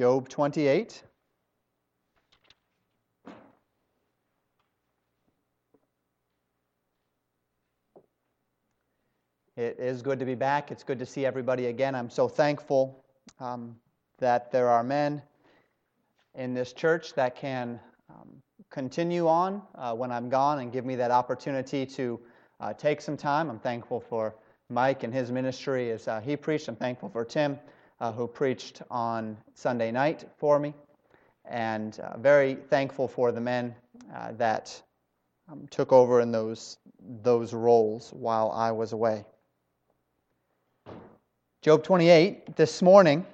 [0.00, 1.02] Job 28.
[9.58, 10.70] It is good to be back.
[10.70, 11.94] It's good to see everybody again.
[11.94, 13.04] I'm so thankful
[13.40, 13.76] um,
[14.20, 15.20] that there are men
[16.34, 17.78] in this church that can
[18.08, 18.40] um,
[18.70, 22.18] continue on uh, when I'm gone and give me that opportunity to
[22.58, 23.50] uh, take some time.
[23.50, 24.34] I'm thankful for
[24.70, 26.68] Mike and his ministry as uh, he preached.
[26.68, 27.58] I'm thankful for Tim,
[28.00, 30.74] uh, who preached on Sunday night for me.
[31.44, 33.74] And uh, very thankful for the men
[34.14, 34.82] uh, that
[35.50, 36.78] um, took over in those,
[37.22, 39.24] those roles while I was away.
[41.62, 43.26] Job 28, this morning,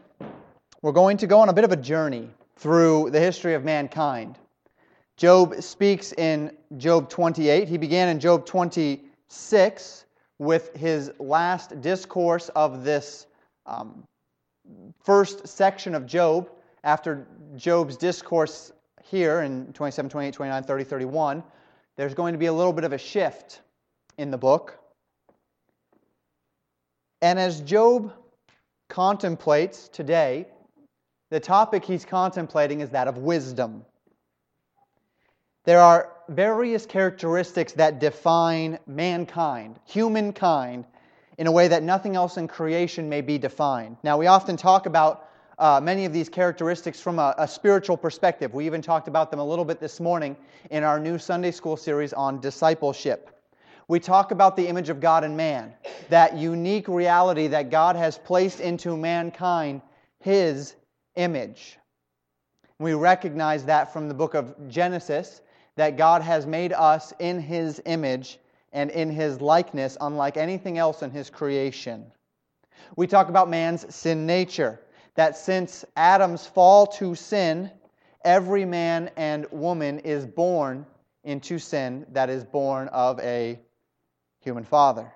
[0.82, 4.38] we're going to go on a bit of a journey through the history of mankind.
[5.16, 7.68] Job speaks in Job 28.
[7.68, 10.04] He began in Job 26
[10.38, 13.26] with his last discourse of this
[13.64, 14.04] um,
[15.02, 16.50] first section of Job.
[16.84, 21.44] After Job's discourse here in 27, 28, 29, 30, 31,
[21.96, 23.60] there's going to be a little bit of a shift
[24.18, 24.78] in the book.
[27.22, 28.12] And as Job
[28.88, 30.46] contemplates today,
[31.30, 33.84] the topic he's contemplating is that of wisdom.
[35.64, 40.86] There are various characteristics that define mankind, humankind,
[41.38, 43.96] in a way that nothing else in creation may be defined.
[44.02, 48.52] Now, we often talk about uh, many of these characteristics from a, a spiritual perspective.
[48.54, 50.36] We even talked about them a little bit this morning
[50.70, 53.30] in our new Sunday school series on discipleship.
[53.88, 55.72] We talk about the image of God in man,
[56.08, 59.80] that unique reality that God has placed into mankind,
[60.20, 60.74] His
[61.14, 61.78] image.
[62.78, 65.40] We recognize that from the book of Genesis,
[65.76, 68.38] that God has made us in His image
[68.72, 72.10] and in His likeness, unlike anything else in His creation.
[72.96, 74.80] We talk about man's sin nature,
[75.14, 77.70] that since Adam's fall to sin,
[78.24, 80.86] every man and woman is born
[81.24, 83.58] into sin that is born of a
[84.40, 85.12] human father.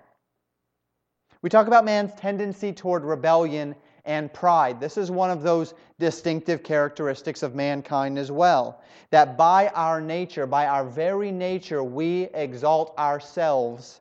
[1.43, 3.75] We talk about man's tendency toward rebellion
[4.05, 4.81] and pride.
[4.81, 8.83] This is one of those distinctive characteristics of mankind as well.
[9.11, 14.01] That by our nature, by our very nature, we exalt ourselves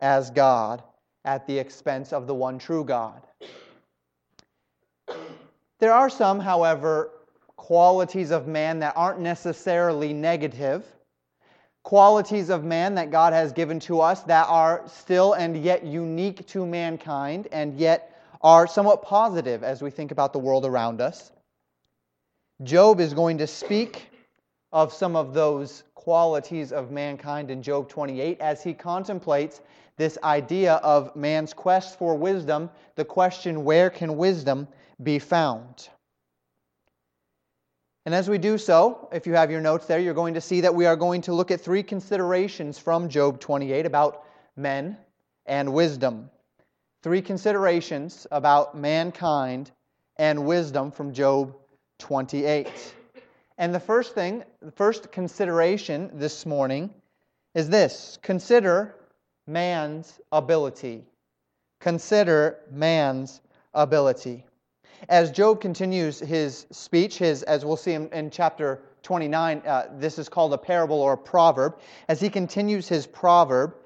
[0.00, 0.82] as God
[1.24, 3.22] at the expense of the one true God.
[5.78, 7.10] There are some, however,
[7.56, 10.84] qualities of man that aren't necessarily negative
[11.88, 16.46] qualities of man that God has given to us that are still and yet unique
[16.48, 21.32] to mankind and yet are somewhat positive as we think about the world around us.
[22.62, 24.10] Job is going to speak
[24.72, 29.60] of some of those qualities of mankind in Job 28 as he contemplates
[29.96, 34.68] this idea of man's quest for wisdom, the question, where can wisdom
[35.02, 35.88] be found?
[38.06, 40.62] And as we do so, if you have your notes there, you're going to see
[40.62, 44.24] that we are going to look at three considerations from Job 28 about
[44.56, 44.96] men
[45.44, 46.30] and wisdom.
[47.00, 49.70] Three considerations about mankind
[50.16, 51.54] and wisdom from Job
[52.00, 52.94] 28.
[53.56, 56.90] And the first thing, the first consideration this morning
[57.54, 58.96] is this consider
[59.46, 61.04] man's ability.
[61.78, 63.42] Consider man's
[63.74, 64.44] ability.
[65.08, 70.18] As Job continues his speech, his, as we'll see in, in chapter 29, uh, this
[70.18, 71.78] is called a parable or a proverb.
[72.08, 73.76] As he continues his proverb,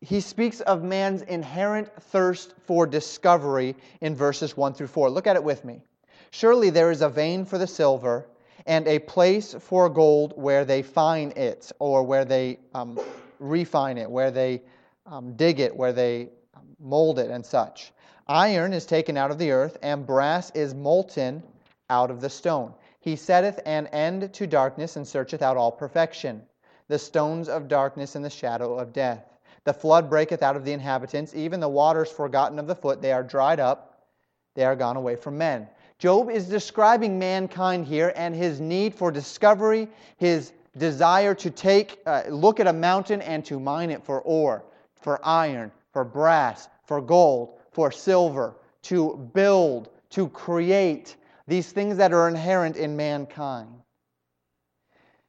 [0.00, 5.10] he speaks of man's inherent thirst for discovery in verses 1 through 4.
[5.10, 5.82] Look at it with me.
[6.30, 8.26] Surely there is a vein for the silver
[8.66, 12.98] and a place for gold where they fine it, or where they um,
[13.38, 14.62] refine it, where they
[15.06, 17.92] um, dig it, where they um, mold it, and such.
[18.26, 21.42] Iron is taken out of the earth, and brass is molten
[21.88, 22.72] out of the stone.
[23.00, 26.42] He setteth an end to darkness, and searcheth out all perfection.
[26.88, 29.29] The stones of darkness and the shadow of death.
[29.64, 33.02] The flood breaketh out of the inhabitants, even the waters forgotten of the foot.
[33.02, 34.06] They are dried up,
[34.54, 35.68] they are gone away from men.
[35.98, 39.86] Job is describing mankind here and his need for discovery,
[40.16, 44.64] his desire to take, uh, look at a mountain and to mine it for ore,
[44.94, 51.16] for iron, for brass, for gold, for silver, to build, to create
[51.46, 53.68] these things that are inherent in mankind.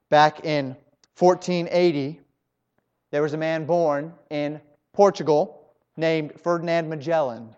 [0.09, 0.77] Back in
[1.17, 2.20] 1480,
[3.11, 4.59] there was a man born in
[4.93, 7.55] Portugal named Ferdinand Magellan.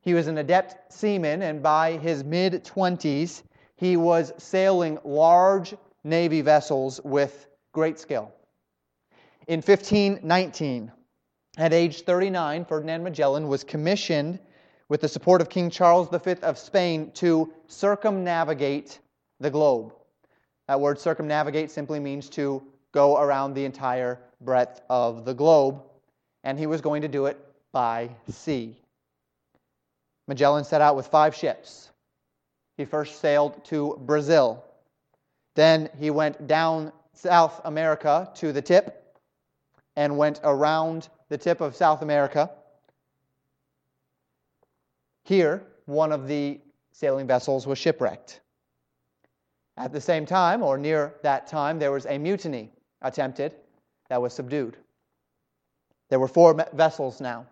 [0.00, 3.42] He was an adept seaman, and by his mid 20s,
[3.76, 5.74] he was sailing large
[6.04, 8.32] navy vessels with great skill.
[9.46, 10.90] In 1519,
[11.58, 14.38] at age 39, Ferdinand Magellan was commissioned
[14.88, 18.98] with the support of King Charles V of Spain, to circumnavigate
[19.38, 19.94] the globe.
[20.66, 22.62] That word circumnavigate simply means to
[22.92, 25.82] go around the entire breadth of the globe,
[26.44, 27.38] and he was going to do it
[27.72, 28.76] by sea.
[30.26, 31.90] Magellan set out with five ships.
[32.76, 34.64] He first sailed to Brazil.
[35.54, 39.18] Then he went down South America to the tip
[39.96, 42.50] and went around the tip of South America.
[45.24, 46.60] Here, one of the
[46.92, 48.40] sailing vessels was shipwrecked.
[49.76, 52.70] At the same time, or near that time, there was a mutiny
[53.02, 53.54] attempted
[54.10, 54.76] that was subdued.
[56.10, 57.46] There were four vessels now.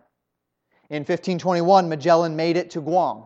[0.89, 3.23] In 1521, Magellan made it to Guam.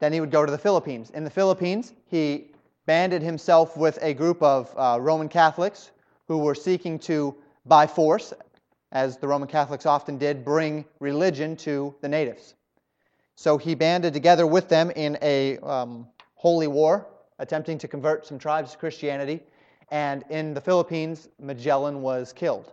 [0.00, 1.10] Then he would go to the Philippines.
[1.10, 2.50] In the Philippines, he
[2.86, 5.92] banded himself with a group of uh, Roman Catholics
[6.26, 7.34] who were seeking to,
[7.64, 8.32] by force,
[8.90, 12.54] as the Roman Catholics often did, bring religion to the natives.
[13.36, 17.06] So he banded together with them in a um, holy war,
[17.38, 19.40] attempting to convert some tribes to Christianity.
[19.90, 22.72] And in the Philippines, Magellan was killed.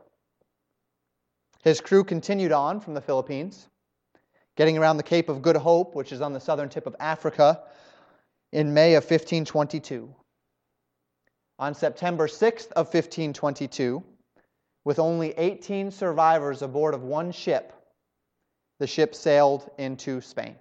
[1.63, 3.68] His crew continued on from the Philippines,
[4.56, 7.62] getting around the Cape of Good Hope, which is on the southern tip of Africa,
[8.52, 10.13] in May of 1522.
[11.60, 14.04] On September 6th of 1522,
[14.84, 17.74] with only 18 survivors aboard of one ship,
[18.80, 20.56] the ship sailed into Spain.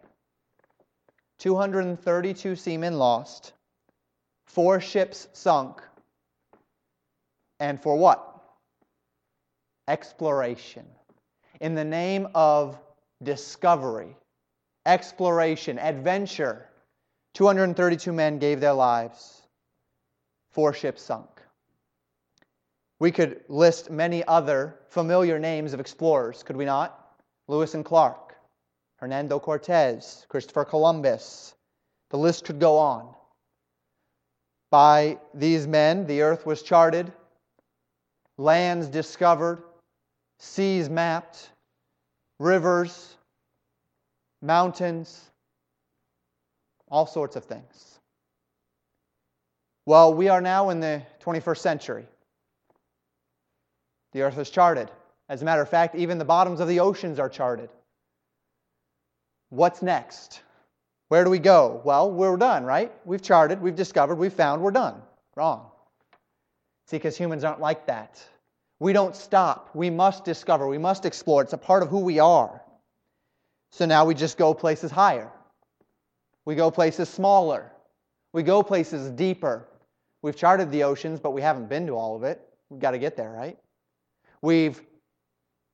[1.39, 3.55] 232 seamen lost,
[4.45, 5.81] four ships sunk,
[7.61, 8.31] and for what?
[9.91, 10.87] exploration.
[11.61, 12.79] In the name of
[13.23, 14.17] discovery,
[14.87, 16.69] exploration, adventure,
[17.35, 19.43] 232 men gave their lives.
[20.53, 21.29] Four ships sunk.
[22.99, 26.97] We could list many other familiar names of explorers, could we not?
[27.49, 28.37] Lewis and Clark,
[28.97, 31.55] Hernando Cortez, Christopher Columbus.
[32.11, 33.15] The list could go on.
[34.71, 37.13] By these men, the earth was charted,
[38.41, 39.63] lands discovered,
[40.39, 41.51] seas mapped,
[42.39, 43.15] rivers,
[44.41, 45.31] mountains,
[46.89, 47.99] all sorts of things.
[49.85, 52.07] Well, we are now in the 21st century.
[54.13, 54.91] The earth is charted.
[55.29, 57.69] As a matter of fact, even the bottoms of the oceans are charted.
[59.51, 60.41] What's next?
[61.09, 61.83] Where do we go?
[61.85, 62.91] Well, we're done, right?
[63.05, 65.03] We've charted, we've discovered, we've found, we're done.
[65.37, 65.70] Wrong.
[66.91, 68.21] See, because humans aren't like that.
[68.81, 69.71] We don't stop.
[69.75, 70.67] We must discover.
[70.67, 71.41] We must explore.
[71.41, 72.63] It's a part of who we are.
[73.71, 75.31] So now we just go places higher.
[76.47, 77.71] We go places smaller.
[78.33, 79.69] We go places deeper.
[80.23, 82.41] We've charted the oceans, but we haven't been to all of it.
[82.71, 83.57] We've got to get there, right?
[84.43, 84.83] We've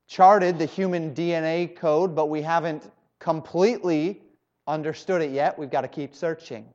[0.09, 2.91] charted the human DNA code, but we haven't
[3.21, 4.21] completely
[4.67, 5.59] understood it yet.
[5.59, 6.67] We've got to keep searching.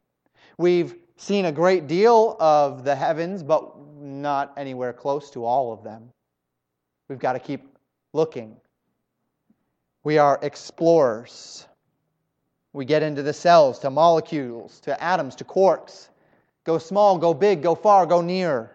[0.58, 3.81] We've seen a great deal of the heavens, but
[4.22, 6.12] not anywhere close to all of them.
[7.10, 7.78] We've got to keep
[8.14, 8.58] looking.
[10.04, 11.68] We are explorers.
[12.74, 16.08] We get into the cells, to molecules, to atoms, to quarks.
[16.64, 18.72] Go small, go big, go far, go near.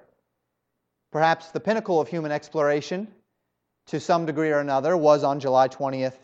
[1.12, 3.08] Perhaps the pinnacle of human exploration,
[3.87, 6.19] to some degree or another, was on July 20th,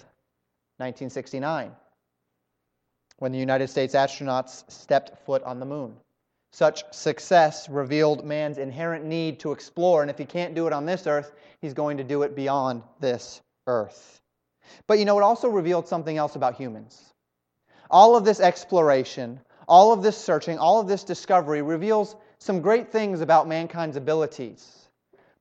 [0.78, 1.70] 1969,
[3.18, 5.96] when the United States astronauts stepped foot on the moon.
[6.52, 10.84] Such success revealed man's inherent need to explore, and if he can't do it on
[10.84, 11.32] this earth,
[11.62, 14.20] he's going to do it beyond this earth.
[14.86, 17.14] But you know, it also revealed something else about humans.
[17.90, 22.92] All of this exploration, all of this searching, all of this discovery reveals some great
[22.92, 24.88] things about mankind's abilities.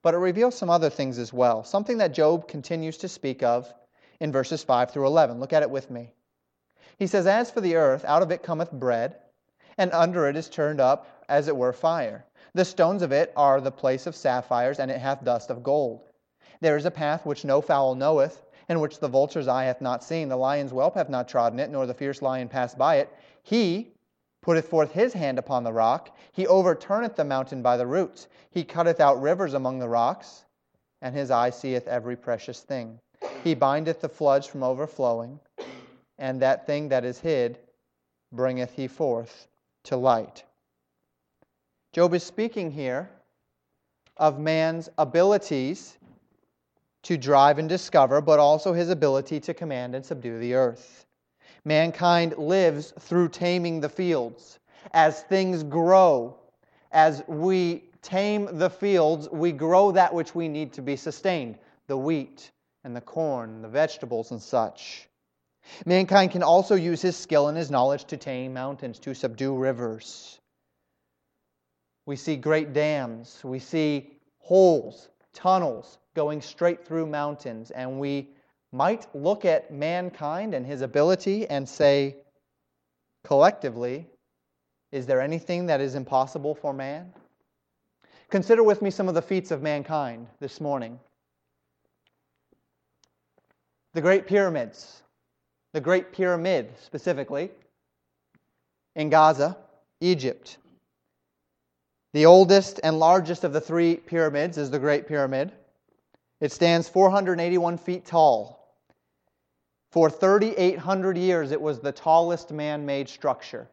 [0.02, 3.72] But it reveals some other things as well, something that Job continues to speak of
[4.22, 5.42] in verses 5 through 11.
[5.42, 6.14] Look at it with me.
[6.98, 9.18] He says, As for the earth, out of it cometh bread
[9.82, 12.24] and under it is turned up as it were fire.
[12.54, 16.04] The stones of it are the place of sapphires, and it hath dust of gold.
[16.60, 20.04] There is a path which no fowl knoweth, and which the vulture's eye hath not
[20.04, 20.30] seen.
[20.30, 23.10] The lion's whelp hath not trodden it, nor the fierce lion passed by it.
[23.42, 23.92] He
[24.44, 26.16] putteth forth his hand upon the rock.
[26.32, 28.28] He overturneth the mountain by the roots.
[28.52, 30.46] He cutteth out rivers among the rocks,
[31.02, 33.00] and his eye seeth every precious thing.
[33.44, 35.40] He bindeth the floods from overflowing,
[36.20, 37.58] and that thing that is hid
[38.32, 39.48] bringeth he forth
[39.84, 40.44] to light.
[41.94, 43.10] Job is speaking here
[44.18, 45.98] of man's abilities
[47.04, 51.06] to drive and discover, but also his ability to command and subdue the earth.
[51.66, 54.60] Mankind lives through taming the fields.
[54.94, 56.36] As things grow,
[56.92, 61.58] as we tame the fields, we grow that which we need to be sustained
[61.88, 62.52] the wheat
[62.84, 65.08] and the corn, and the vegetables and such.
[65.86, 70.40] Mankind can also use his skill and his knowledge to tame mountains, to subdue rivers.
[72.06, 78.30] We see great dams, we see holes, tunnels going straight through mountains, and we
[78.72, 82.18] might look at mankind and his ability and say,
[83.24, 84.08] collectively,
[84.92, 87.14] is there anything that is impossible for man?
[88.30, 91.00] Consider with me some of the feats of mankind this morning.
[93.94, 95.04] The Great Pyramids,
[95.74, 97.50] the Great Pyramid specifically,
[98.96, 99.58] in Gaza,
[100.02, 100.58] Egypt.
[102.14, 105.52] The oldest and largest of the three pyramids is the Great Pyramid.
[106.42, 108.58] It stands 481 feet tall.
[109.92, 113.70] For 3,800 years, it was the tallest man made structure.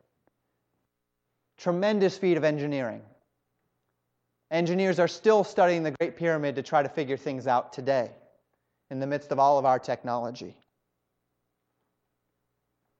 [1.56, 3.02] Tremendous feat of engineering.
[4.50, 8.10] Engineers are still studying the Great Pyramid to try to figure things out today
[8.90, 10.56] in the midst of all of our technology.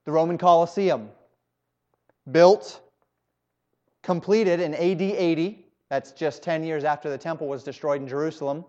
[0.08, 1.10] The Roman Colosseum,
[2.32, 2.80] built
[4.02, 5.66] completed in AD 80.
[5.90, 8.64] That's just 10 years after the temple was destroyed in Jerusalem.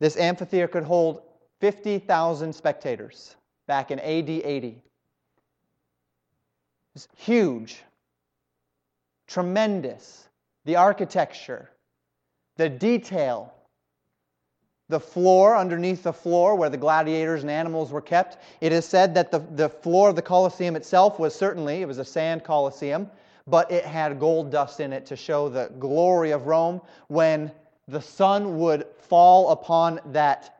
[0.00, 1.20] This amphitheater could hold
[1.60, 3.36] 50,000 spectators
[3.66, 4.82] back in AD 80.
[6.94, 7.82] It's huge,
[9.26, 10.30] tremendous.
[10.64, 11.68] The architecture,
[12.56, 13.52] the detail,
[14.88, 18.38] the floor, underneath the floor where the gladiators and animals were kept.
[18.60, 21.98] It is said that the, the floor of the Colosseum itself was certainly, it was
[21.98, 23.10] a sand Colosseum,
[23.48, 26.80] but it had gold dust in it to show the glory of Rome.
[27.08, 27.50] When
[27.88, 30.58] the sun would fall upon that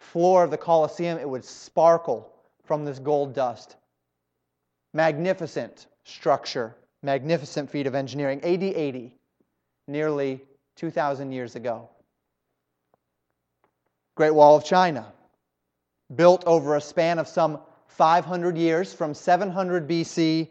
[0.00, 2.32] floor of the Colosseum, it would sparkle
[2.64, 3.76] from this gold dust.
[4.94, 8.40] Magnificent structure, magnificent feat of engineering.
[8.42, 9.14] AD 80,
[9.86, 10.40] nearly
[10.76, 11.88] 2,000 years ago.
[14.18, 15.12] Great Wall of China,
[16.16, 20.48] built over a span of some 500 years from 700 BC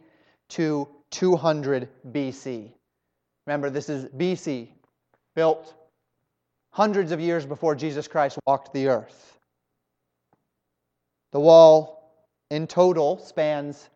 [0.52, 2.72] to 200 BC.
[3.46, 4.70] Remember, this is BC,
[5.36, 5.74] built
[6.72, 9.38] hundreds of years before Jesus Christ walked the earth.
[11.34, 12.10] The wall
[12.50, 13.90] in total spans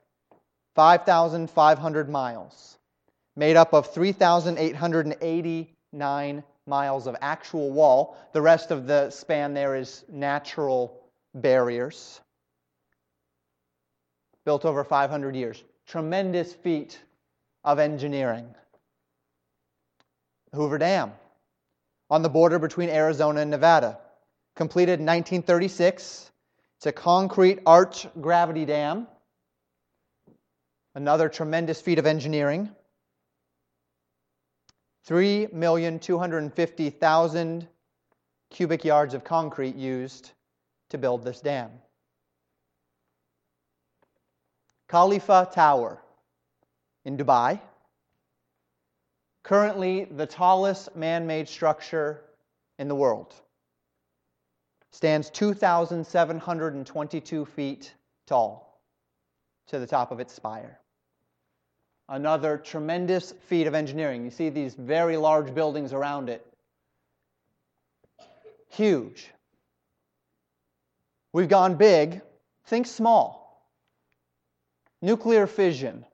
[0.75, 2.78] 5,500 miles,
[3.38, 8.18] made up of 3,889 miles of actual wall.
[8.34, 11.01] The rest of the span there is natural
[11.34, 12.22] barriers.
[14.46, 15.63] Built over 500 years.
[15.88, 17.00] Tremendous feat
[17.63, 18.53] of engineering.
[20.53, 21.13] Hoover Dam
[22.10, 23.98] on the border between Arizona and Nevada.
[24.56, 26.30] Completed in 1936.
[26.77, 29.08] It's a concrete arch gravity dam.
[30.94, 32.70] Another tremendous feat of engineering.
[35.08, 37.67] 3,250,000
[38.50, 40.31] cubic yards of concrete used
[40.89, 41.70] to build this dam.
[44.89, 46.01] Khalifa Tower
[47.05, 47.62] in Dubai,
[49.43, 52.25] currently the tallest man made structure
[52.77, 53.34] in the world,
[54.91, 57.93] stands 2,722 feet
[58.27, 58.81] tall
[59.67, 60.81] to the top of its spire
[62.12, 64.25] another tremendous feat of engineering.
[64.25, 66.46] You see these very large buildings around it.
[68.68, 69.32] Huge.
[71.32, 72.22] We've gone big,
[72.65, 73.65] think small.
[75.01, 76.06] Nuclear fission.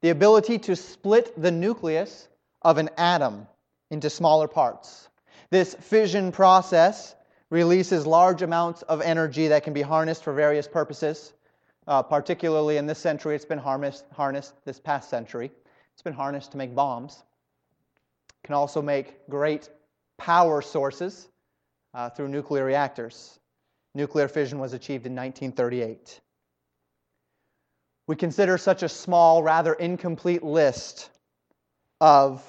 [0.00, 2.28] The ability to split the nucleus
[2.62, 3.48] of an atom
[3.90, 5.08] into smaller parts.
[5.50, 7.16] This fission process
[7.50, 11.32] releases large amounts of energy that can be harnessed for various purposes.
[11.86, 15.50] Uh, particularly in this century, it's been harnessed, harnessed this past century.
[15.92, 17.22] It's been harnessed to make bombs.
[18.42, 19.68] It can also make great
[20.16, 21.28] power sources
[21.92, 23.38] uh, through nuclear reactors.
[23.94, 26.20] Nuclear fission was achieved in 1938.
[28.06, 31.10] We consider such a small, rather incomplete list
[32.00, 32.42] of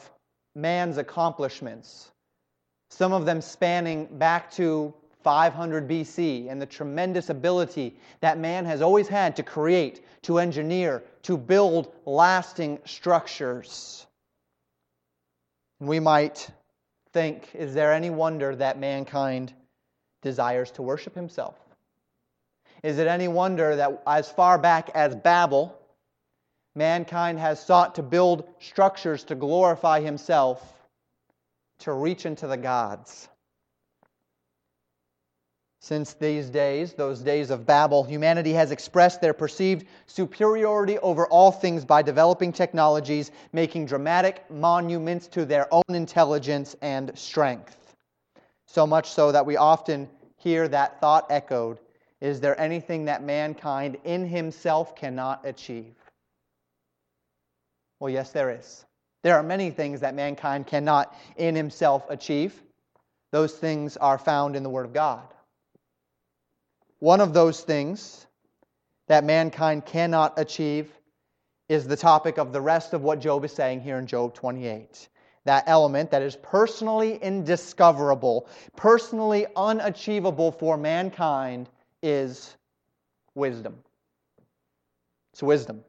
[0.55, 2.11] man's accomplishments,
[2.89, 4.93] some of them spanning back to
[5.25, 11.03] 500 BC and the tremendous ability that man has always had to create, to engineer,
[11.23, 14.05] to build lasting structures.
[15.79, 16.47] We might
[17.11, 19.51] think, is there any wonder that mankind
[20.21, 21.55] desires to worship himself?
[22.83, 25.75] Is it any wonder that as far back as Babel,
[26.75, 30.61] mankind has sought to build structures to glorify himself,
[31.79, 33.27] to reach into the gods?
[35.85, 41.51] Since these days, those days of Babel, humanity has expressed their perceived superiority over all
[41.51, 47.95] things by developing technologies, making dramatic monuments to their own intelligence and strength.
[48.65, 51.77] So much so that we often hear that thought echoed
[52.19, 55.93] Is there anything that mankind in himself cannot achieve?
[57.99, 58.85] Well, yes, there is.
[59.21, 62.59] There are many things that mankind cannot in himself achieve.
[63.31, 65.34] Those things are found in the Word of God.
[67.05, 68.25] One of those things
[69.09, 70.91] that mankind cannot achieve
[71.69, 75.07] is the topic of the rest of what Job is saying here in Job 28.
[75.43, 81.69] That element that is personally indiscoverable, personally unachievable for mankind
[82.01, 82.57] is
[83.35, 83.75] wisdom.
[85.33, 85.83] It's wisdom.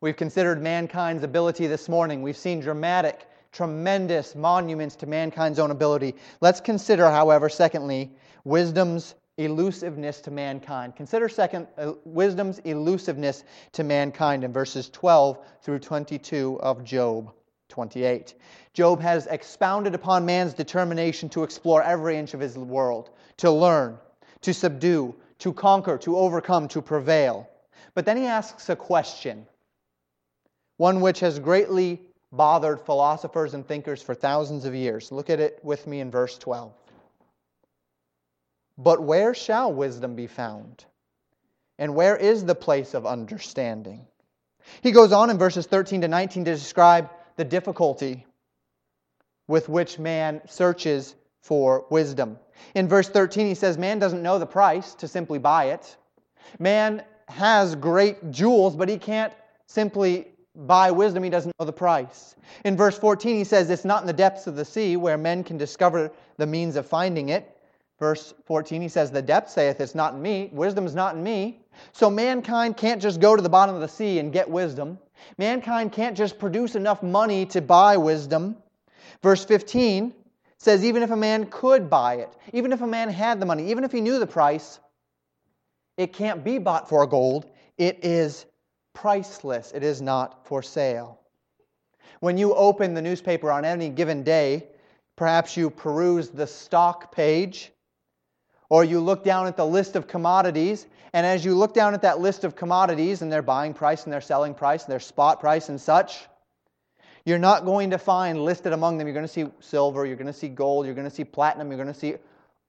[0.00, 2.22] We've considered mankind's ability this morning.
[2.22, 6.14] We've seen dramatic, tremendous monuments to mankind's own ability.
[6.40, 8.12] Let's consider, however, secondly,
[8.44, 10.94] wisdom's elusiveness to mankind.
[10.96, 17.32] Consider second uh, wisdom's elusiveness to mankind in verses 12 through 22 of Job
[17.68, 18.34] 28.
[18.72, 23.98] Job has expounded upon man's determination to explore every inch of his world, to learn,
[24.42, 27.48] to subdue, to conquer, to overcome, to prevail.
[27.94, 29.46] But then he asks a question
[30.76, 32.00] one which has greatly
[32.32, 35.12] bothered philosophers and thinkers for thousands of years.
[35.12, 36.72] Look at it with me in verse 12.
[38.76, 40.84] But where shall wisdom be found?
[41.78, 44.06] And where is the place of understanding?
[44.82, 48.26] He goes on in verses 13 to 19 to describe the difficulty
[49.46, 52.38] with which man searches for wisdom.
[52.74, 55.96] In verse 13, he says, Man doesn't know the price to simply buy it.
[56.58, 59.32] Man has great jewels, but he can't
[59.66, 62.36] simply buy wisdom he doesn't know the price.
[62.64, 65.44] In verse 14, he says, It's not in the depths of the sea where men
[65.44, 67.53] can discover the means of finding it.
[68.04, 70.50] Verse 14, he says, The depth saith, It's not in me.
[70.52, 71.62] Wisdom is not in me.
[71.92, 74.98] So mankind can't just go to the bottom of the sea and get wisdom.
[75.38, 78.58] Mankind can't just produce enough money to buy wisdom.
[79.22, 80.12] Verse 15
[80.58, 83.70] says, Even if a man could buy it, even if a man had the money,
[83.70, 84.80] even if he knew the price,
[85.96, 87.46] it can't be bought for gold.
[87.78, 88.44] It is
[88.92, 91.20] priceless, it is not for sale.
[92.20, 94.66] When you open the newspaper on any given day,
[95.16, 97.70] perhaps you peruse the stock page,
[98.68, 102.02] or you look down at the list of commodities, and as you look down at
[102.02, 105.40] that list of commodities and their buying price and their selling price and their spot
[105.40, 106.26] price and such,
[107.24, 110.26] you're not going to find listed among them, you're going to see silver, you're going
[110.26, 112.14] to see gold, you're going to see platinum, you're going to see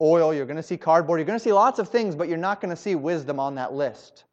[0.01, 2.37] oil, you're going to see cardboard, you're going to see lots of things, but you're
[2.37, 4.25] not going to see wisdom on that list.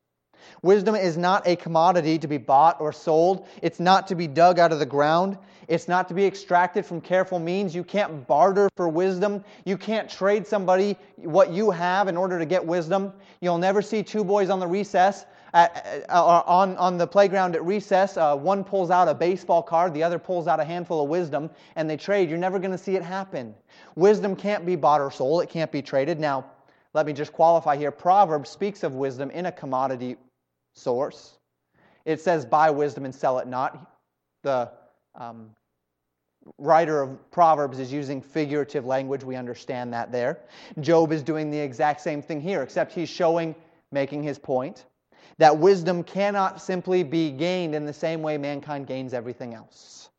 [0.63, 3.47] Wisdom is not a commodity to be bought or sold.
[3.63, 5.39] It's not to be dug out of the ground.
[5.69, 7.75] It's not to be extracted from careful means.
[7.75, 9.45] You can't barter for wisdom.
[9.65, 13.13] You can't trade somebody what you have in order to get wisdom.
[13.41, 15.25] You'll never see two boys on the recess.
[15.55, 19.93] At, uh, on, on the playground at recess, uh, one pulls out a baseball card,
[19.93, 22.31] the other pulls out a handful of wisdom, and they trade.
[22.31, 23.55] You're never going to see it happen.
[23.95, 26.19] Wisdom can't be bought or sold, it can't be traded.
[26.19, 26.47] Now,
[26.95, 27.91] let me just qualify here.
[27.91, 30.17] Proverbs speaks of wisdom in a commodity
[30.75, 31.39] source.
[32.05, 33.93] It says, buy wisdom and sell it not.
[34.43, 34.71] The
[35.15, 35.51] um,
[36.59, 39.25] writer of Proverbs is using figurative language.
[39.25, 40.41] We understand that there.
[40.81, 43.55] Job is doing the exact same thing here, except he's showing,
[43.93, 44.87] making his point,
[45.39, 50.11] that wisdom cannot simply be gained in the same way mankind gains everything else.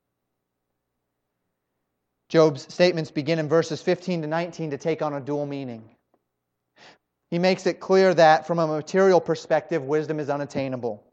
[2.30, 5.88] Job's statements begin in verses 15 to 19 to take on a dual meaning.
[7.34, 11.04] He makes it clear that from a material perspective, wisdom is unattainable.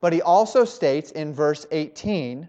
[0.00, 2.48] But he also states in verse 18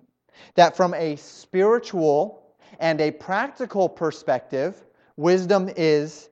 [0.54, 2.44] that from a spiritual
[2.80, 4.80] and a practical perspective,
[5.16, 6.30] wisdom is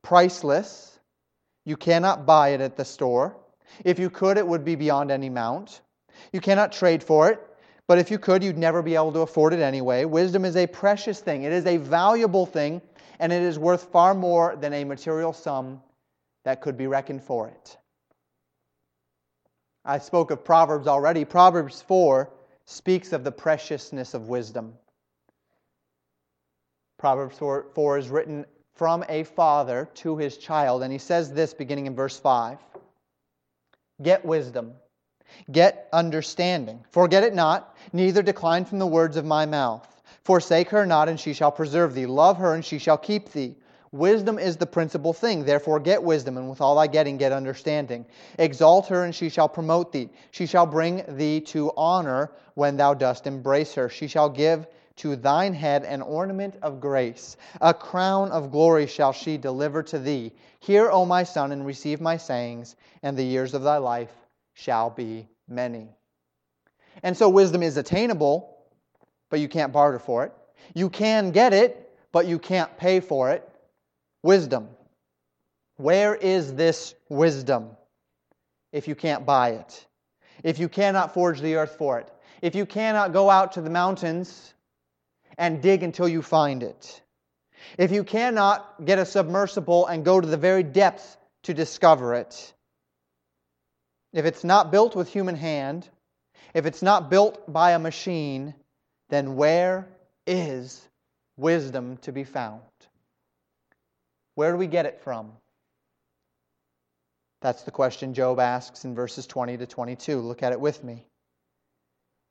[0.00, 0.98] priceless.
[1.66, 3.36] You cannot buy it at the store.
[3.84, 5.82] If you could, it would be beyond any amount.
[6.32, 7.46] You cannot trade for it,
[7.86, 10.06] but if you could, you'd never be able to afford it anyway.
[10.06, 12.80] Wisdom is a precious thing, it is a valuable thing,
[13.18, 15.82] and it is worth far more than a material sum
[16.44, 17.76] that could be reckoned for it.
[19.84, 21.24] I spoke of Proverbs already.
[21.24, 22.30] Proverbs 4
[22.64, 24.74] speaks of the preciousness of wisdom.
[26.98, 31.52] Proverbs 4, 4 is written from a father to his child, and he says this
[31.52, 32.58] beginning in verse 5
[34.02, 34.72] Get wisdom,
[35.50, 36.84] get understanding.
[36.90, 39.88] Forget it not, neither decline from the words of my mouth.
[40.24, 42.06] Forsake her not, and she shall preserve thee.
[42.06, 43.56] Love her, and she shall keep thee.
[43.92, 45.44] Wisdom is the principal thing.
[45.44, 48.06] Therefore, get wisdom, and with all thy getting, get understanding.
[48.38, 50.08] Exalt her, and she shall promote thee.
[50.30, 53.90] She shall bring thee to honor when thou dost embrace her.
[53.90, 57.36] She shall give to thine head an ornament of grace.
[57.60, 60.32] A crown of glory shall she deliver to thee.
[60.60, 64.12] Hear, O my son, and receive my sayings, and the years of thy life
[64.54, 65.90] shall be many.
[67.02, 68.56] And so, wisdom is attainable,
[69.28, 70.32] but you can't barter for it.
[70.74, 73.46] You can get it, but you can't pay for it
[74.22, 74.68] wisdom.
[75.76, 77.70] Where is this wisdom
[78.72, 79.86] if you can't buy it?
[80.42, 82.10] If you cannot forge the earth for it?
[82.40, 84.54] If you cannot go out to the mountains
[85.38, 87.02] and dig until you find it?
[87.78, 92.52] If you cannot get a submersible and go to the very depths to discover it?
[94.12, 95.88] If it's not built with human hand,
[96.54, 98.54] if it's not built by a machine,
[99.08, 99.88] then where
[100.26, 100.86] is
[101.36, 102.60] wisdom to be found?
[104.34, 105.32] Where do we get it from?
[107.40, 110.20] That's the question Job asks in verses 20 to 22.
[110.20, 111.06] Look at it with me.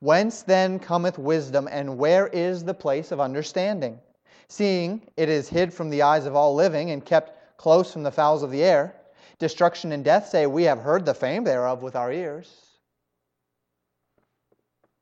[0.00, 4.00] Whence then cometh wisdom, and where is the place of understanding?
[4.48, 8.10] Seeing it is hid from the eyes of all living, and kept close from the
[8.10, 8.96] fowls of the air.
[9.38, 12.50] Destruction and death say, We have heard the fame thereof with our ears.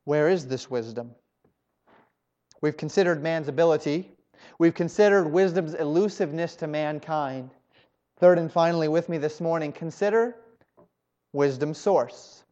[0.04, 1.14] Where is this wisdom?
[2.60, 4.10] We've considered man's ability.
[4.58, 7.50] We've considered wisdom's elusiveness to mankind.
[8.18, 10.36] Third and finally, with me this morning, consider
[11.32, 12.44] wisdom's source.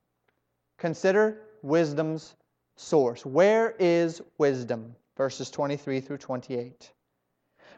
[0.79, 2.35] Consider wisdom's
[2.77, 3.27] source.
[3.27, 4.95] Where is wisdom?
[5.17, 6.93] Verses 23 through 28.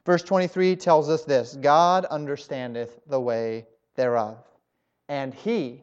[0.06, 4.38] Verse 23 tells us this God understandeth the way thereof,
[5.08, 5.82] and he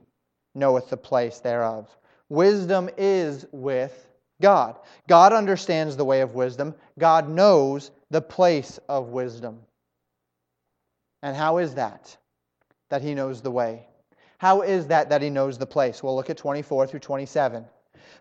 [0.55, 1.95] knoweth the place thereof.
[2.29, 4.06] Wisdom is with
[4.41, 4.77] God.
[5.07, 9.59] God understands the way of wisdom, God knows the place of wisdom.
[11.23, 12.15] And how is that?
[12.89, 13.87] That he knows the way.
[14.37, 16.03] How is that that he knows the place?
[16.03, 17.65] Well, look at 24 through 27.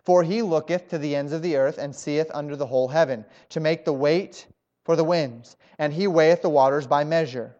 [0.03, 3.23] For he looketh to the ends of the earth and seeth under the whole heaven,
[3.49, 4.47] to make the weight
[4.83, 7.55] for the winds, and he weigheth the waters by measure.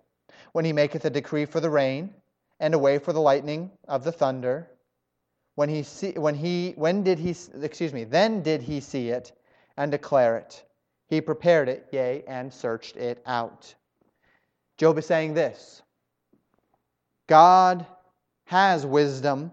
[0.53, 2.13] When he maketh a decree for the rain,
[2.59, 4.69] and a way for the lightning of the thunder,
[5.57, 9.31] when he see, when he when did he excuse me then did he see it
[9.75, 10.63] and declare it
[11.07, 13.73] he prepared it yea and searched it out
[14.77, 15.81] Job is saying this
[17.27, 17.85] God
[18.45, 19.51] has wisdom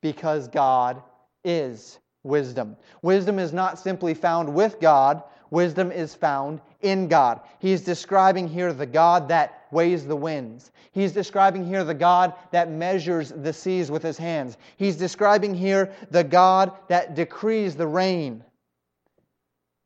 [0.00, 1.02] because God
[1.44, 2.76] is wisdom.
[3.02, 7.40] Wisdom is not simply found with God, wisdom is found in God.
[7.58, 10.72] He's describing here the God that weighs the winds.
[10.92, 14.56] He's describing here the God that measures the seas with his hands.
[14.76, 18.44] He's describing here the God that decrees the rain,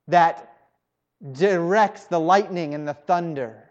[0.09, 0.57] that
[1.33, 3.70] directs the lightning and the thunder.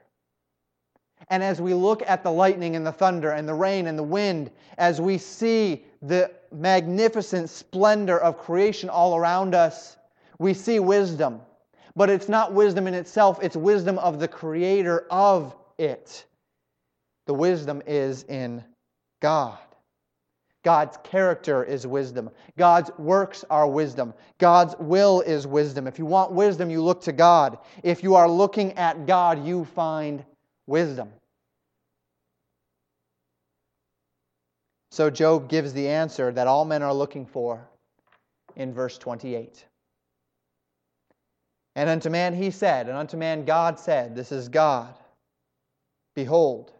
[1.29, 4.03] And as we look at the lightning and the thunder and the rain and the
[4.03, 9.97] wind, as we see the magnificent splendor of creation all around us,
[10.39, 11.41] we see wisdom.
[11.95, 16.25] But it's not wisdom in itself, it's wisdom of the creator of it.
[17.25, 18.63] The wisdom is in
[19.21, 19.57] God.
[20.63, 22.29] God's character is wisdom.
[22.57, 24.13] God's works are wisdom.
[24.37, 25.87] God's will is wisdom.
[25.87, 27.57] If you want wisdom, you look to God.
[27.83, 30.23] If you are looking at God, you find
[30.65, 31.09] wisdom.
[34.91, 37.67] So Job gives the answer that all men are looking for
[38.55, 39.65] in verse 28.
[41.75, 44.93] And unto man he said, and unto man God said, This is God.
[46.15, 46.71] Behold,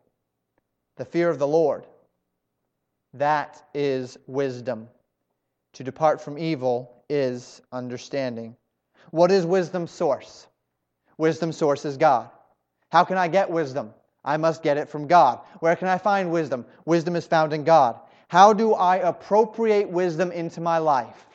[0.98, 1.86] the fear of the Lord,
[3.14, 4.88] that is wisdom.
[5.74, 8.56] To depart from evil is understanding.
[9.12, 10.48] What is wisdom's source?
[11.18, 12.30] Wisdom's source is God.
[12.92, 13.94] How can I get wisdom?
[14.24, 15.40] I must get it from God.
[15.60, 16.66] Where can I find wisdom?
[16.86, 18.00] Wisdom is found in God.
[18.28, 21.26] How do I appropriate wisdom into my life?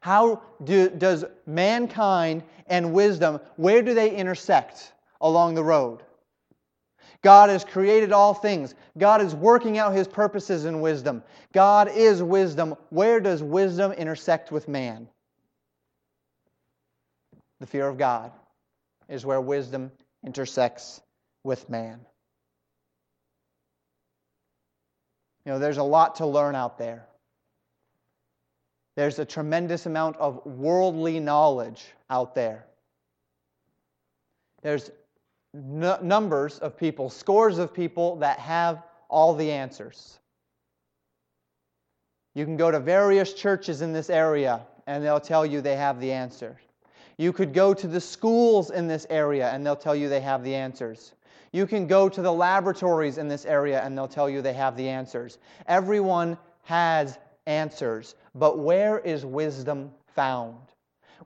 [0.00, 6.02] How do, does mankind and wisdom, where do they intersect along the road?
[7.24, 8.74] God has created all things.
[8.98, 11.22] God is working out his purposes in wisdom.
[11.54, 12.76] God is wisdom.
[12.90, 15.08] Where does wisdom intersect with man?
[17.60, 18.30] The fear of God
[19.08, 19.90] is where wisdom
[20.22, 21.00] intersects
[21.44, 21.98] with man.
[25.46, 27.06] You know, there's a lot to learn out there.
[28.96, 32.66] There's a tremendous amount of worldly knowledge out there.
[34.60, 34.90] There's
[35.54, 40.18] n- numbers of people, scores of people that have all the answers.
[42.34, 46.00] You can go to various churches in this area and they'll tell you they have
[46.00, 46.58] the answers.
[47.16, 50.42] You could go to the schools in this area and they'll tell you they have
[50.42, 51.12] the answers.
[51.52, 54.76] You can go to the laboratories in this area and they'll tell you they have
[54.76, 55.38] the answers.
[55.68, 58.16] Everyone has answers.
[58.34, 60.58] But where is wisdom found?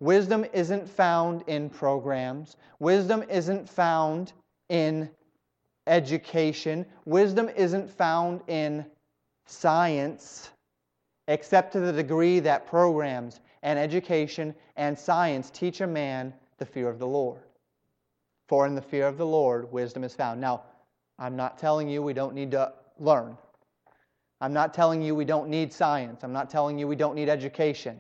[0.01, 2.57] Wisdom isn't found in programs.
[2.79, 4.33] Wisdom isn't found
[4.69, 5.11] in
[5.87, 6.87] education.
[7.05, 8.85] Wisdom isn't found in
[9.47, 10.51] science,
[11.27, 16.89] except to the degree that programs and education and science teach a man the fear
[16.89, 17.41] of the Lord.
[18.49, 20.41] For in the fear of the Lord, wisdom is found.
[20.41, 20.63] Now,
[21.19, 23.37] I'm not telling you we don't need to learn.
[24.41, 26.23] I'm not telling you we don't need science.
[26.23, 27.99] I'm not telling you we don't need education.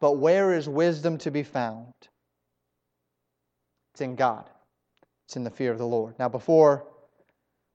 [0.00, 1.92] But where is wisdom to be found?
[3.92, 4.48] It's in God,
[5.26, 6.18] it's in the fear of the Lord.
[6.18, 6.86] Now, before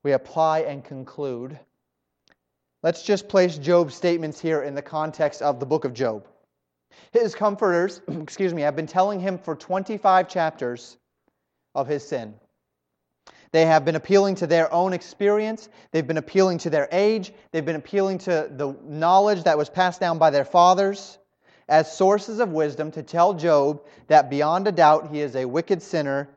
[0.03, 1.59] we apply and conclude,
[2.81, 6.27] let's just place Job's statements here in the context of the book of Job.
[7.11, 10.97] His comforters, excuse me, have been telling him for 25 chapters
[11.75, 12.33] of his sin.
[13.51, 15.69] They have been appealing to their own experience.
[15.91, 17.31] They've been appealing to their age.
[17.51, 21.19] They've been appealing to the knowledge that was passed down by their fathers
[21.67, 25.82] as sources of wisdom to tell Job that beyond a doubt he is a wicked
[25.82, 26.30] sinner,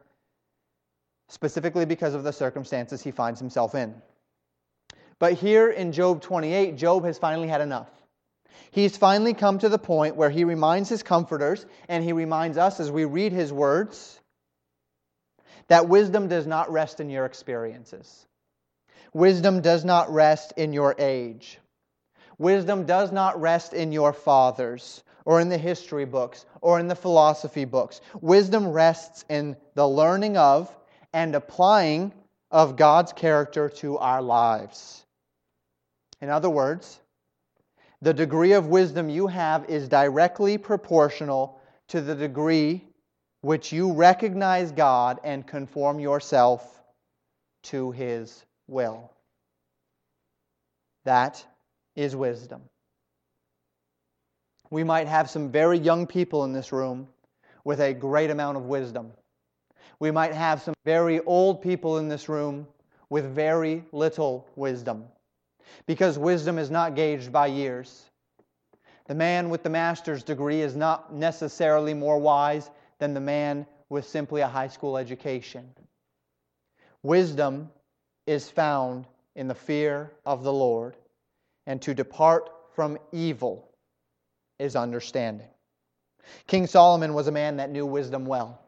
[1.28, 3.94] specifically because of the circumstances he finds himself in.
[5.18, 7.90] But here in Job 28, Job has finally had enough.
[8.70, 12.80] He's finally come to the point where he reminds his comforters, and he reminds us
[12.80, 14.20] as we read his words,
[15.68, 18.26] that wisdom does not rest in your experiences.
[19.12, 21.58] Wisdom does not rest in your age.
[22.38, 26.94] Wisdom does not rest in your fathers or in the history books or in the
[26.94, 28.00] philosophy books.
[28.22, 30.74] Wisdom rests in the learning of
[31.12, 32.14] and applying
[32.50, 35.04] of God's character to our lives.
[36.22, 36.98] In other words,
[38.00, 42.82] the degree of wisdom you have is directly proportional to the degree
[43.42, 46.80] which you recognize God and conform yourself
[47.64, 49.12] to His will.
[51.04, 51.44] That
[51.94, 52.62] is wisdom.
[54.70, 57.08] We might have some very young people in this room
[57.64, 59.12] with a great amount of wisdom.
[60.00, 62.66] We might have some very old people in this room
[63.10, 65.04] with very little wisdom.
[65.86, 68.04] Because wisdom is not gauged by years.
[69.06, 74.06] The man with the master's degree is not necessarily more wise than the man with
[74.06, 75.72] simply a high school education.
[77.02, 77.70] Wisdom
[78.26, 80.96] is found in the fear of the Lord,
[81.66, 83.67] and to depart from evil
[84.58, 85.48] is understanding.
[86.46, 88.60] King Solomon was a man that knew wisdom well.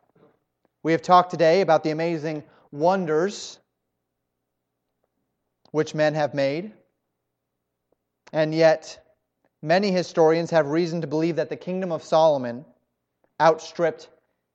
[0.83, 3.59] We have talked today about the amazing wonders
[5.72, 6.72] which men have made,
[8.33, 9.14] and yet
[9.62, 12.64] many historians have reason to believe that the kingdom of Solomon
[13.40, 14.09] outstripped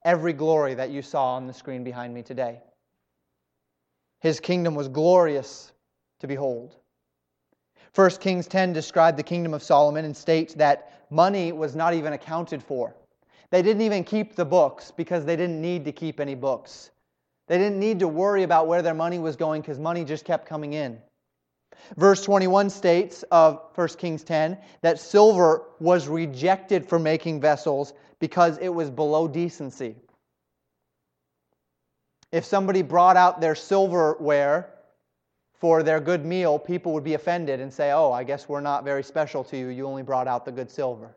[0.03, 2.61] every glory that you saw on the screen behind me today.
[4.21, 5.71] His kingdom was glorious
[6.19, 6.75] to behold.
[7.95, 12.11] 1 Kings 10 described the kingdom of Solomon and states that money was not even
[12.11, 12.93] accounted for.
[13.51, 16.91] They didn't even keep the books because they didn't need to keep any books.
[17.47, 20.45] They didn't need to worry about where their money was going because money just kept
[20.45, 20.99] coming in.
[21.95, 28.57] Verse 21 states of 1 Kings 10 that silver was rejected for making vessels because
[28.57, 29.95] it was below decency.
[32.31, 34.74] If somebody brought out their silverware
[35.59, 38.83] for their good meal, people would be offended and say, Oh, I guess we're not
[38.83, 39.67] very special to you.
[39.69, 41.15] You only brought out the good silver.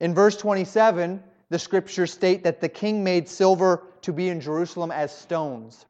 [0.00, 4.90] In verse 27, the scriptures state that the king made silver to be in Jerusalem
[4.90, 5.86] as stones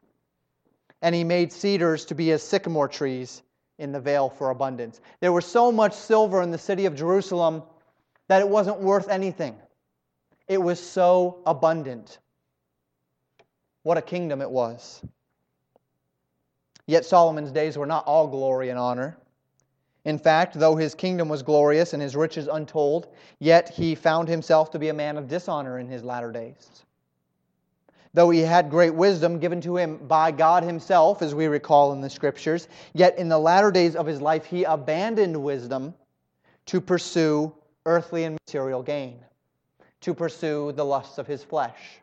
[1.01, 3.41] and he made cedars to be as sycamore trees
[3.77, 4.99] in the vale for abundance.
[5.21, 7.63] There was so much silver in the city of Jerusalem
[8.27, 9.55] that it wasn't worth anything.
[10.47, 12.19] It was so abundant.
[13.83, 15.01] What a kingdom it was.
[16.89, 19.15] Yet Solomon's days were not all glory and honor.
[20.05, 24.71] In fact, though his kingdom was glorious and his riches untold, yet he found himself
[24.71, 26.83] to be a man of dishonor in his latter days.
[28.15, 32.01] Though he had great wisdom given to him by God himself, as we recall in
[32.01, 35.93] the scriptures, yet in the latter days of his life he abandoned wisdom
[36.65, 37.53] to pursue
[37.85, 39.23] earthly and material gain,
[40.01, 41.98] to pursue the lusts of his flesh.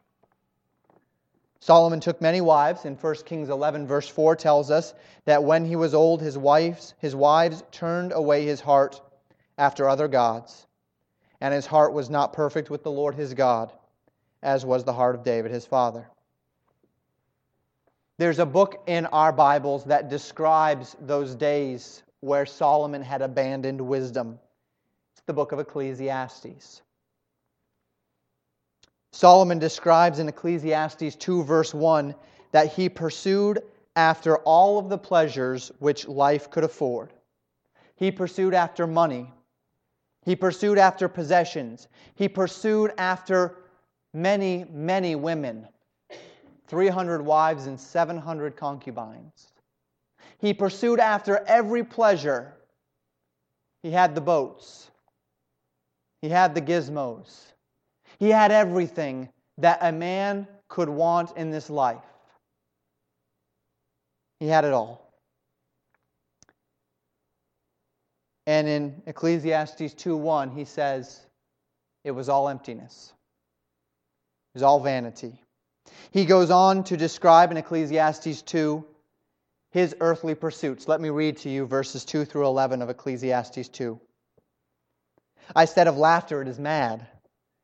[1.66, 5.74] Solomon took many wives, and 1 Kings 11, verse 4 tells us that when he
[5.74, 9.00] was old, his wives, his wives turned away his heart
[9.58, 10.64] after other gods,
[11.40, 13.72] and his heart was not perfect with the Lord his God
[14.44, 16.08] as was the heart of David, his father.
[18.16, 24.38] There's a book in our Bibles that describes those days where Solomon had abandoned wisdom.
[25.14, 26.82] It's the book of Ecclesiastes.
[29.16, 32.14] Solomon describes in Ecclesiastes 2, verse 1,
[32.52, 33.62] that he pursued
[33.96, 37.14] after all of the pleasures which life could afford.
[37.94, 39.32] He pursued after money.
[40.26, 41.88] He pursued after possessions.
[42.14, 43.56] He pursued after
[44.12, 45.66] many, many women
[46.66, 49.50] 300 wives and 700 concubines.
[50.36, 52.52] He pursued after every pleasure.
[53.82, 54.90] He had the boats,
[56.20, 57.54] he had the gizmos,
[58.18, 62.04] he had everything that a man could want in this life.
[64.40, 65.02] He had it all.
[68.46, 71.26] And in Ecclesiastes 2:1 he says
[72.04, 73.12] it was all emptiness.
[74.54, 75.42] It was all vanity.
[76.12, 78.84] He goes on to describe in Ecclesiastes 2
[79.70, 80.88] his earthly pursuits.
[80.88, 84.00] Let me read to you verses 2 through 11 of Ecclesiastes 2.
[85.54, 87.06] I said of laughter, it is mad,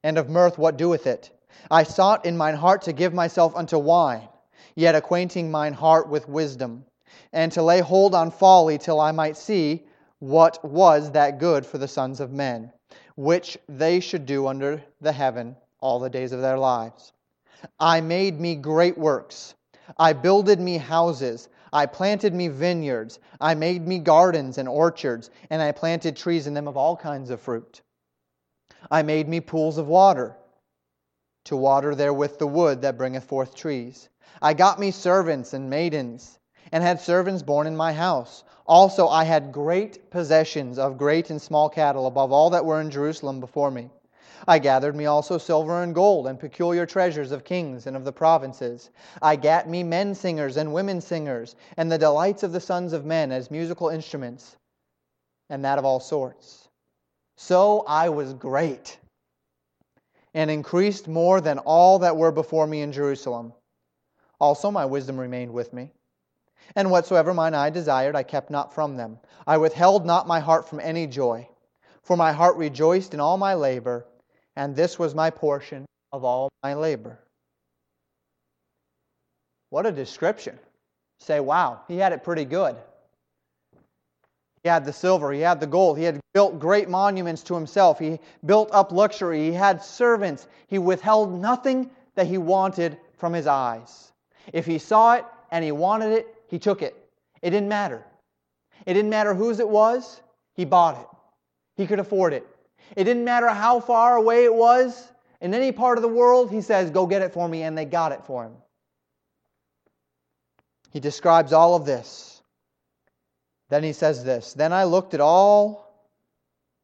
[0.02, 1.30] and of mirth, what doeth it?
[1.70, 4.28] I sought in mine heart to give myself unto wine,
[4.74, 6.84] yet acquainting mine heart with wisdom,
[7.32, 9.84] and to lay hold on folly till I might see
[10.18, 12.72] what was that good for the sons of men,
[13.16, 17.12] which they should do under the heaven all the days of their lives.
[17.78, 19.54] I made me great works.
[19.98, 21.48] I builded me houses.
[21.72, 23.18] I planted me vineyards.
[23.40, 27.30] I made me gardens and orchards, and I planted trees in them of all kinds
[27.30, 27.82] of fruit.
[28.90, 30.36] I made me pools of water,
[31.44, 34.08] to water therewith the wood that bringeth forth trees.
[34.40, 36.38] I got me servants and maidens,
[36.70, 38.44] and had servants born in my house.
[38.66, 42.90] Also, I had great possessions of great and small cattle above all that were in
[42.90, 43.90] Jerusalem before me.
[44.46, 48.12] I gathered me also silver and gold, and peculiar treasures of kings and of the
[48.12, 48.90] provinces.
[49.20, 53.04] I gat me men singers and women singers, and the delights of the sons of
[53.04, 54.56] men as musical instruments,
[55.48, 56.61] and that of all sorts.
[57.36, 58.98] So I was great,
[60.34, 63.52] and increased more than all that were before me in Jerusalem.
[64.38, 65.92] Also my wisdom remained with me.
[66.76, 69.18] And whatsoever mine eye desired, I kept not from them.
[69.46, 71.48] I withheld not my heart from any joy.
[72.02, 74.06] For my heart rejoiced in all my labor,
[74.56, 77.18] and this was my portion of all my labor.
[79.70, 80.58] What a description.
[81.20, 82.76] Say, wow, he had it pretty good.
[84.62, 87.98] He had the silver, he had the gold, he had built great monuments to himself,
[87.98, 93.46] he built up luxury, he had servants, he withheld nothing that he wanted from his
[93.48, 94.12] eyes.
[94.52, 96.96] If he saw it and he wanted it, he took it.
[97.42, 98.04] It didn't matter.
[98.86, 100.20] It didn't matter whose it was,
[100.54, 101.06] he bought it.
[101.76, 102.46] He could afford it.
[102.96, 105.10] It didn't matter how far away it was.
[105.40, 107.84] In any part of the world, he says, Go get it for me, and they
[107.84, 108.52] got it for him.
[110.92, 112.31] He describes all of this.
[113.72, 115.90] Then he says this Then I looked at all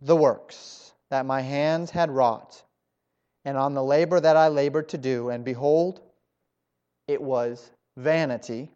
[0.00, 2.62] the works that my hands had wrought,
[3.44, 6.00] and on the labor that I labored to do, and behold,
[7.06, 8.70] it was vanity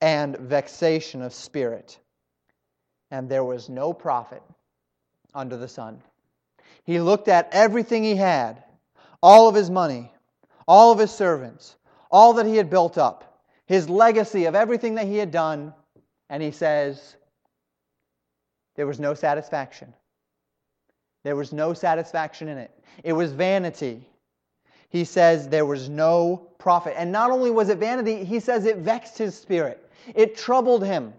[0.00, 1.98] and vexation of spirit,
[3.10, 4.44] and there was no profit
[5.34, 6.00] under the sun.
[6.84, 8.62] He looked at everything he had,
[9.20, 10.12] all of his money,
[10.68, 11.74] all of his servants,
[12.12, 15.74] all that he had built up, his legacy of everything that he had done,
[16.32, 17.16] and he says,
[18.74, 19.92] There was no satisfaction.
[21.24, 22.70] There was no satisfaction in it.
[23.04, 24.08] It was vanity.
[24.88, 26.94] He says there was no profit.
[26.96, 29.88] And not only was it vanity, he says it vexed his spirit.
[30.14, 31.12] It troubled him.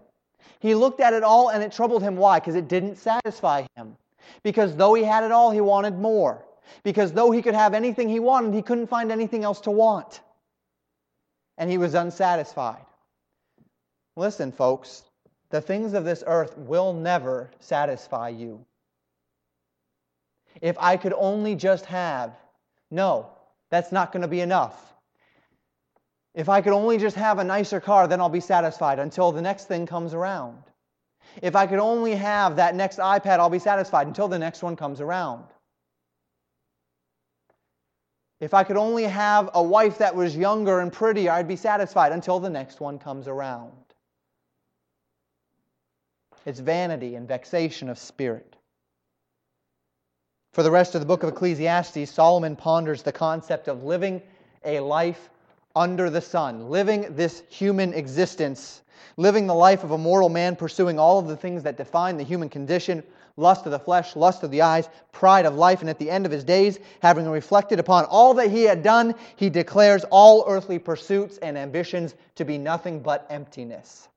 [0.58, 2.16] He looked at it all and it troubled him.
[2.16, 2.40] Why?
[2.40, 3.96] Because it didn't satisfy him.
[4.42, 6.44] Because though he had it all, he wanted more.
[6.82, 10.20] Because though he could have anything he wanted, he couldn't find anything else to want.
[11.56, 12.84] And he was unsatisfied.
[14.16, 15.02] Listen, folks,
[15.50, 18.64] the things of this earth will never satisfy you.
[20.60, 22.32] If I could only just have,
[22.90, 23.28] no,
[23.70, 24.94] that's not going to be enough.
[26.34, 29.42] If I could only just have a nicer car, then I'll be satisfied until the
[29.42, 30.58] next thing comes around.
[31.42, 34.76] If I could only have that next iPad, I'll be satisfied until the next one
[34.76, 35.44] comes around.
[38.40, 42.12] If I could only have a wife that was younger and prettier, I'd be satisfied
[42.12, 43.72] until the next one comes around.
[46.44, 48.56] It's vanity and vexation of spirit.
[50.52, 54.22] For the rest of the book of Ecclesiastes, Solomon ponders the concept of living
[54.64, 55.30] a life
[55.74, 58.82] under the sun, living this human existence,
[59.16, 62.22] living the life of a mortal man, pursuing all of the things that define the
[62.22, 63.02] human condition
[63.36, 66.26] lust of the flesh, lust of the eyes, pride of life, and at the end
[66.26, 70.78] of his days, having reflected upon all that he had done, he declares all earthly
[70.78, 74.08] pursuits and ambitions to be nothing but emptiness.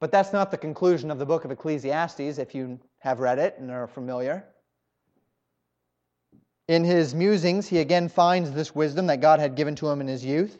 [0.00, 3.56] But that's not the conclusion of the book of Ecclesiastes, if you have read it
[3.58, 4.44] and are familiar.
[6.66, 10.06] In his musings, he again finds this wisdom that God had given to him in
[10.06, 10.58] his youth.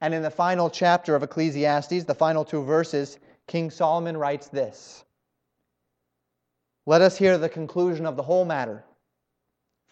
[0.00, 5.04] And in the final chapter of Ecclesiastes, the final two verses, King Solomon writes this
[6.86, 8.84] Let us hear the conclusion of the whole matter.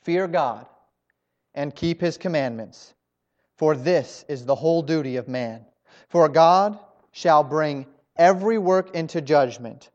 [0.03, 0.67] Fear God
[1.55, 2.95] and keep his commandments,
[3.57, 5.67] for this is the whole duty of man.
[6.09, 6.79] For God
[7.11, 7.87] shall bring
[8.19, 9.91] every work into judgment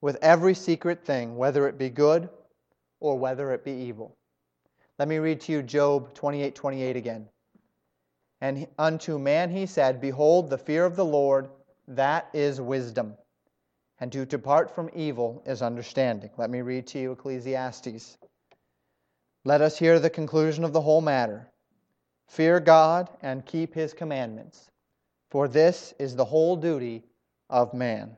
[0.00, 2.28] with every secret thing, whether it be good
[2.98, 4.16] or whether it be evil.
[4.98, 7.28] Let me read to you Job 28 28 again.
[8.40, 11.50] And unto man he said, Behold, the fear of the Lord,
[11.88, 13.14] that is wisdom.
[13.98, 16.30] And to depart from evil is understanding.
[16.38, 18.16] Let me read to you Ecclesiastes.
[19.44, 21.50] Let us hear the conclusion of the whole matter.
[22.28, 24.70] Fear God and keep his commandments,
[25.30, 27.04] for this is the whole duty
[27.50, 28.16] of man.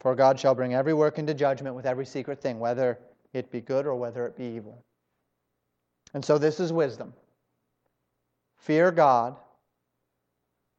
[0.00, 2.98] For God shall bring every work into judgment with every secret thing, whether
[3.32, 4.84] it be good or whether it be evil.
[6.14, 7.12] And so this is wisdom.
[8.56, 9.36] Fear God,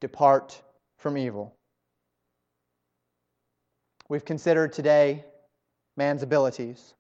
[0.02, 0.62] depart
[0.98, 1.56] from evil.
[4.10, 5.24] We've considered today
[5.96, 6.94] man's abilities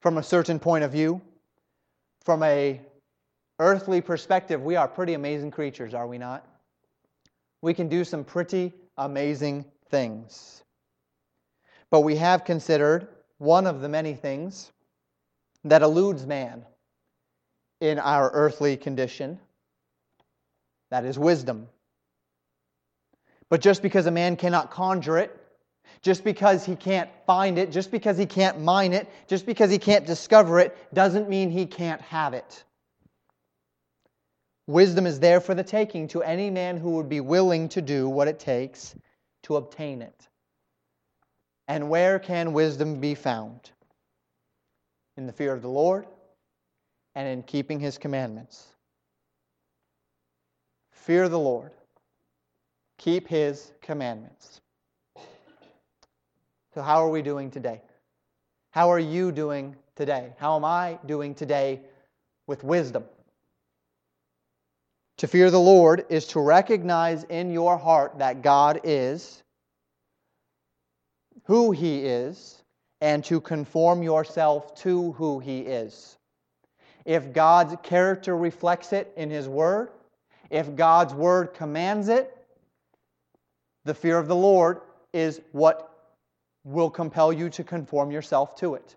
[0.00, 1.20] from a certain point of view.
[2.24, 2.80] From a
[3.58, 6.46] earthly perspective, we are pretty amazing creatures, are we not?
[7.64, 10.62] We can do some pretty amazing things.
[11.88, 13.08] But we have considered
[13.38, 14.70] one of the many things
[15.64, 16.66] that eludes man
[17.80, 19.40] in our earthly condition,
[20.90, 21.68] that is wisdom.
[23.48, 25.34] But just because a man cannot conjure it,
[26.02, 29.78] just because he can't find it, just because he can't mine it, just because he
[29.78, 32.62] can't discover it, doesn't mean he can't have it.
[34.66, 38.08] Wisdom is there for the taking to any man who would be willing to do
[38.08, 38.94] what it takes
[39.42, 40.28] to obtain it.
[41.68, 43.70] And where can wisdom be found?
[45.16, 46.06] In the fear of the Lord
[47.14, 48.66] and in keeping his commandments.
[50.92, 51.72] Fear the Lord.
[52.98, 54.60] Keep his commandments.
[56.74, 57.82] So, how are we doing today?
[58.70, 60.32] How are you doing today?
[60.38, 61.82] How am I doing today
[62.46, 63.04] with wisdom?
[65.18, 69.42] To fear the Lord is to recognize in your heart that God is,
[71.44, 72.62] who He is,
[73.00, 76.16] and to conform yourself to who He is.
[77.04, 79.90] If God's character reflects it in His Word,
[80.50, 82.34] if God's word commands it,
[83.84, 84.80] the fear of the Lord
[85.12, 85.90] is what
[86.64, 88.94] will compel you to conform yourself to it.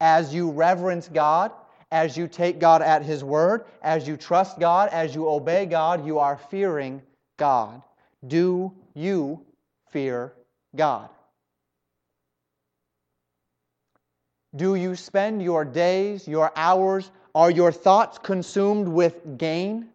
[0.00, 1.52] As you reverence God,
[1.92, 6.06] as you take God at His word, as you trust God, as you obey God,
[6.06, 7.02] you are fearing
[7.36, 7.82] God.
[8.26, 9.44] Do you
[9.90, 10.32] fear
[10.76, 11.08] God?
[14.56, 19.90] Do you spend your days, your hours, are your thoughts consumed with gain?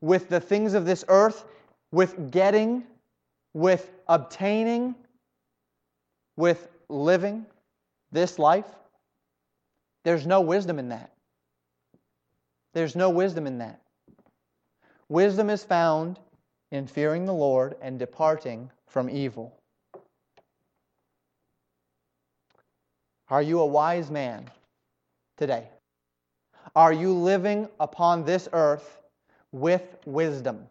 [0.00, 1.44] with the things of this earth,
[1.92, 2.84] with getting,
[3.54, 4.94] with obtaining,
[6.36, 7.46] with living
[8.12, 8.66] this life?
[10.04, 11.12] There's no wisdom in that.
[12.76, 13.80] There's no wisdom in that.
[15.08, 16.18] Wisdom is found
[16.70, 19.58] in fearing the Lord and departing from evil.
[23.30, 24.50] Are you a wise man
[25.38, 25.70] today?
[26.74, 29.00] Are you living upon this earth
[29.52, 30.66] with wisdom?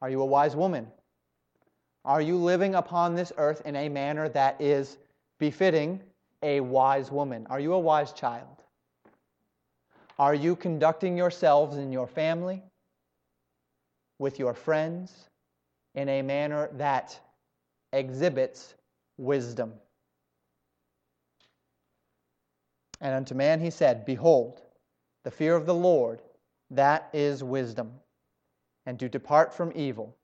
[0.00, 0.86] Are you a wise woman?
[2.04, 4.98] Are you living upon this earth in a manner that is
[5.40, 6.00] befitting
[6.44, 7.44] a wise woman?
[7.50, 8.62] Are you a wise child?
[10.18, 12.62] Are you conducting yourselves in your family,
[14.18, 15.28] with your friends,
[15.94, 17.18] in a manner that
[17.92, 18.74] exhibits
[19.18, 19.74] wisdom?
[23.00, 24.62] And unto man he said, Behold,
[25.24, 26.22] the fear of the Lord
[26.70, 27.92] that is wisdom.
[28.86, 30.16] And to depart from evil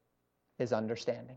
[0.59, 1.37] is understanding.